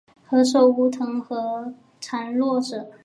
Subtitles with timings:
[0.31, 2.91] 何首乌藤和木莲藤缠络着